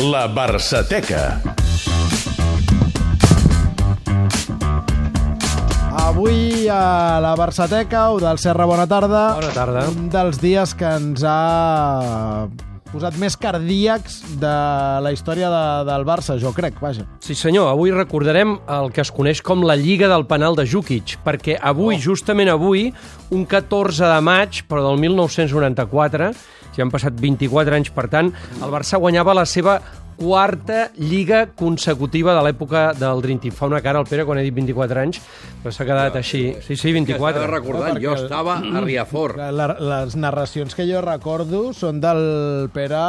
[0.00, 1.40] La Barçateca.
[5.92, 9.34] Avui a la Barçateca, o del Serra, bona tarda.
[9.38, 9.86] Bona tarda.
[9.94, 12.48] Un dels dies que ens ha
[12.94, 14.54] posat més cardíacs de
[15.02, 17.06] la història de, del Barça, jo crec, vaja.
[17.24, 21.16] Sí senyor, avui recordarem el que es coneix com la Lliga del Penal de Jukic,
[21.26, 22.04] perquè avui, oh.
[22.06, 22.86] justament avui,
[23.34, 26.30] un 14 de maig, però del 1994,
[26.74, 29.80] ja han passat 24 anys, per tant, el Barça guanyava la seva
[30.16, 33.54] quarta lliga consecutiva de l'època del Dream Team.
[33.54, 35.20] Fa una cara al Pere quan he dit 24 anys,
[35.62, 36.42] però s'ha quedat així.
[36.64, 37.18] Sí, sí, 24.
[37.34, 39.36] Estava recordant, jo estava a Riafor.
[39.40, 43.00] La, la, les narracions que jo recordo són del Pere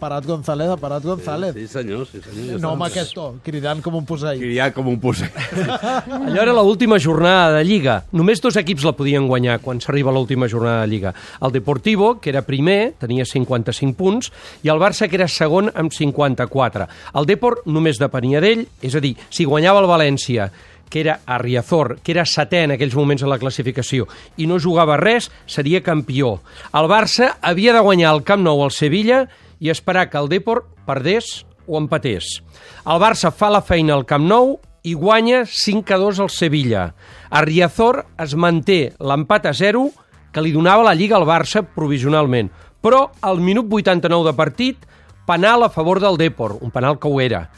[0.00, 1.54] Parat González, a Parat González.
[1.56, 2.60] Sí, senyor, sí, senyor.
[2.62, 4.42] No amb aquest to, cridant com un posseït.
[4.42, 5.34] Criat com un posseït.
[6.20, 8.00] Allò era l'última jornada de Lliga.
[8.16, 11.14] Només dos equips la podien guanyar quan s'arriba l'última jornada de Lliga.
[11.42, 14.30] El Deportivo, que era primer, tenia 55 punts,
[14.62, 15.94] i el Barça, que era segon, amb
[16.30, 16.88] 54.
[17.14, 20.50] El Deport només depenia d'ell, és a dir, si guanyava el València,
[20.90, 24.58] que era a Riazor, que era setè en aquells moments en la classificació, i no
[24.58, 26.40] jugava res, seria campió.
[26.74, 29.22] El Barça havia de guanyar el Camp Nou al Sevilla
[29.60, 32.40] i esperar que el Deport perdés o empatés.
[32.84, 36.90] El Barça fa la feina al Camp Nou i guanya 5 a 2 al Sevilla.
[37.30, 39.86] A Riazor es manté l'empat a 0
[40.32, 42.50] que li donava la Lliga al Barça provisionalment.
[42.80, 44.86] Però al minut 89 de partit,
[45.30, 47.50] penal a favor del Depor, un penal que ho era.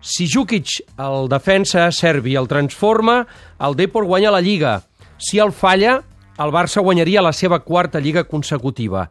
[0.00, 3.26] Si Jukic, el defensa serbi, el transforma,
[3.60, 4.80] el Depor guanya la Lliga.
[5.18, 5.98] Si el falla,
[6.38, 9.10] el Barça guanyaria la seva quarta Lliga consecutiva.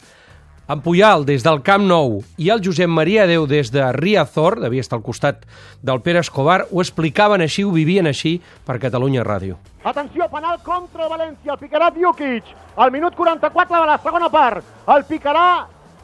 [0.65, 4.81] En Puyal, des del Camp Nou, i el Josep Maria Déu des de Riazor, devia
[4.81, 5.45] estar al costat
[5.85, 9.59] del Pere Escobar, ho explicaven així, ho vivien així per Catalunya Ràdio.
[9.85, 12.49] Atenció, penal contra el València, el picarà Djukic,
[12.81, 15.45] al minut 44 de la segona part, el picarà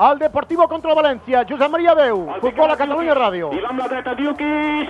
[0.02, 3.52] el Deportivo contra el València, Josep Maria Déu, futbol a Catalunya Ràdio.
[3.54, 4.90] I va amb la dreta Djukic,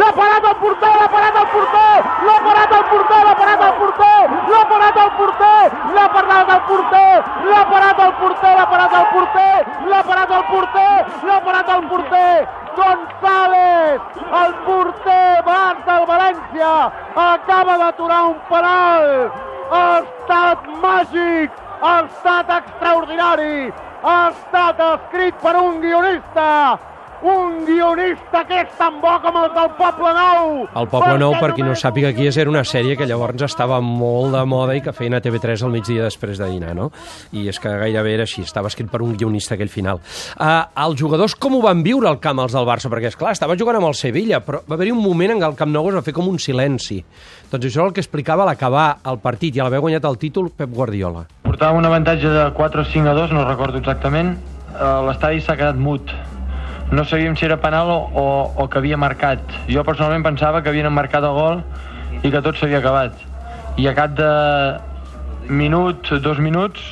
[0.00, 3.74] L'ha parat el porter, l'ha parat el porter, l'ha parat el porter, l'ha parat el
[3.78, 4.18] porter,
[4.50, 5.62] l'ha parat el porter,
[5.94, 10.44] l'ha parat el porter, l'ha parat el porter, l'ha parat el porter, l'ha parat el
[10.50, 10.94] porter,
[11.28, 12.48] l'ha parat el porter,
[12.80, 14.00] González,
[14.42, 16.72] el porter Bart del València,
[17.26, 19.06] acaba d'aturar un penal,
[19.70, 23.70] ha estat màgic, ha estat extraordinari,
[24.02, 26.89] è stata scritta un guionista
[27.22, 30.52] un guionista que és tan bo com el del Poble Nou.
[30.80, 33.80] El Poble Nou, per qui no sàpiga qui és, era una sèrie que llavors estava
[33.84, 36.90] molt de moda i que feien a TV3 al migdia després de dinar, no?
[37.36, 40.00] I és que gairebé era així, estava escrit per un guionista aquell final.
[40.36, 42.90] Uh, els jugadors com ho van viure al camp els del Barça?
[42.92, 45.50] Perquè, és clar estava jugant amb el Sevilla, però va haver-hi un moment en què
[45.52, 47.02] el Camp Nou es va fer com un silenci.
[47.50, 50.50] Doncs això és el que explicava l'acabar el partit i a l'haver guanyat el títol
[50.54, 51.26] Pep Guardiola.
[51.44, 54.36] Portàvem un avantatge de 4 o 5 a 2, no recordo exactament.
[54.70, 56.14] Eh, L'estadi s'ha quedat mut.
[56.90, 59.42] No sabíem si era penal o, o, o que havia marcat.
[59.70, 61.60] Jo personalment pensava que havien marcat el gol
[62.22, 63.14] i que tot s'havia acabat.
[63.78, 64.30] I a cap de
[65.46, 66.82] minut, dos minuts,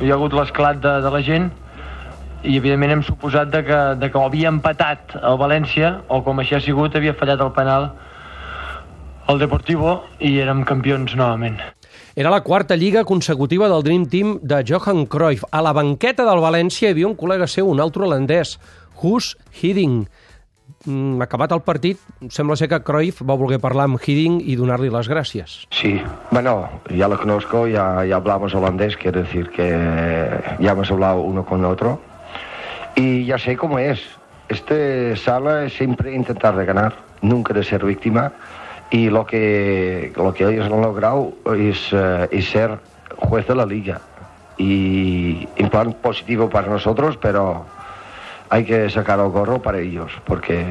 [0.00, 1.48] hi ha hagut l'esclat de, de la gent
[2.44, 6.54] i evidentment hem suposat de que, de que havia empatat el València o com així
[6.58, 7.88] ha sigut havia fallat el penal
[9.32, 11.56] el Deportivo i érem campions novament.
[12.16, 15.44] Era la quarta lliga consecutiva del Dream Team de Johan Cruyff.
[15.50, 18.54] A la banqueta del València hi havia un col·lega seu, un altre holandès,
[19.00, 20.08] Hus Hiddink.
[20.86, 21.98] Mm, acabat el partit,
[22.30, 25.56] sembla ser que Cruyff va voler parlar amb Hiddink i donar-li les gràcies.
[25.74, 25.96] Sí,
[26.30, 29.66] bueno, ya lo conozco, ya, ya hablamos holandés, quiere decir que
[30.60, 32.00] ya hemos hablado uno con otro.
[32.94, 34.00] Y ya sé cómo es.
[34.48, 38.32] Este sala es siempre intentar de ganar, nunca de ser víctima.
[38.90, 42.78] Y lo que, lo que ellos han logrado es, eh, es ser
[43.16, 44.00] juez de la liga.
[44.56, 47.66] Y en plan positivo para nosotros, pero
[48.48, 50.64] hay que sacar el gorro para ellos, porque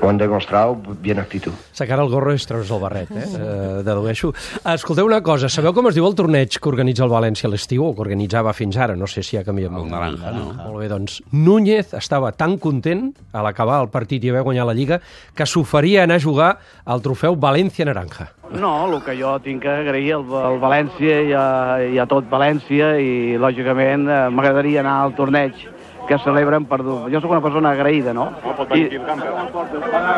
[0.00, 1.52] lo han demostrado bien actitud.
[1.72, 3.24] Sacar el gorro és treure's el barret, eh?
[3.24, 4.32] eh dedueixo.
[4.64, 7.84] Escolteu una cosa, sabeu com es diu el torneig que organitza el València a l'estiu,
[7.84, 8.96] o que organitzava fins ara?
[8.96, 9.86] No sé si ha canviat molt.
[9.86, 10.54] El naranja, no?
[10.56, 14.76] Molt bé, doncs Núñez estava tan content a l'acabar el partit i haver guanyat la
[14.76, 15.00] Lliga
[15.36, 16.50] que s'oferia a anar a jugar
[16.84, 18.32] al trofeu València Naranja.
[18.48, 21.48] No, el que jo tinc que agrair al, al València i a,
[21.84, 25.66] i a tot València i, lògicament, eh, m'agradaria anar al torneig
[26.08, 26.80] que celebren per...
[26.82, 28.30] dur- Jo sóc una persona agraïda, no?
[28.42, 29.22] O pot venir aquí al camp.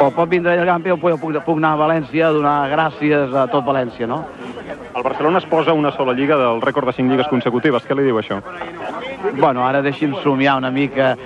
[0.07, 3.47] o pot vindre al camp o puc, puc, anar a València a donar gràcies a
[3.51, 4.25] tot València, no?
[4.97, 7.85] El Barcelona es posa una sola lliga del rècord de 5 lligues consecutives.
[7.87, 8.41] Què li diu això?
[9.39, 11.17] Bueno, ara deixi'm somiar una mica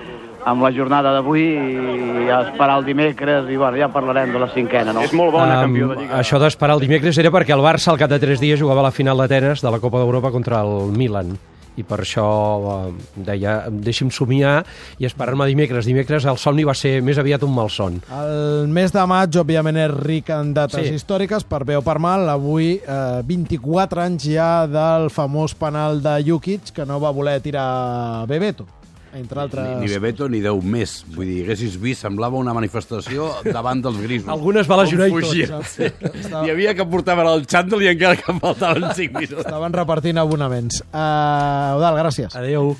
[0.44, 4.92] amb la jornada d'avui i esperar el dimecres i bueno, ja parlarem de la cinquena,
[4.92, 5.00] no?
[5.00, 6.18] És molt bona Em, campió de lliga.
[6.20, 8.90] això d'esperar el dimecres era perquè el Barça al cap de tres dies jugava la
[8.92, 11.32] final d'Atenes de la Copa d'Europa contra el Milan
[11.76, 12.24] i per això
[12.88, 12.92] eh,
[13.26, 14.64] deia, deixi'm somiar
[14.98, 15.86] i esperar-me dimecres.
[15.88, 18.00] Dimecres el somni va ser més aviat un malson.
[18.14, 20.94] El mes de maig, òbviament, és ric en dates Sí.
[20.94, 22.28] històriques, per bé o per mal.
[22.28, 28.26] Avui, eh, 24 anys ja del famós penal de Jukic, que no va voler tirar
[28.26, 28.66] Bebeto,
[29.14, 29.64] entre altres...
[29.64, 30.96] Ni, ni Bebeto ni Déu més.
[31.14, 34.28] Vull dir, haguessis vist, semblava una manifestació davant dels grisos.
[34.34, 35.76] Algunes va lesionar i tot, saps?
[35.78, 36.30] Sí.
[36.34, 39.44] Hi havia que portaven el xandall i encara que faltaven 5 minuts.
[39.44, 40.82] Estaven repartint abonaments.
[40.90, 42.34] Uh, Eudal, gràcies.
[42.36, 42.74] Adéu.